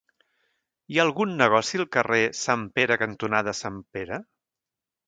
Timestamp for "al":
1.83-1.87